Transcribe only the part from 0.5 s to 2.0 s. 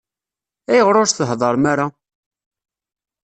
Ayɣer ur s-thedrem ara?